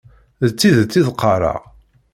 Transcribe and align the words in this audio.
D 0.47 0.51
tidet 0.59 0.99
i 0.99 1.01
d-qqareɣ. 1.07 1.61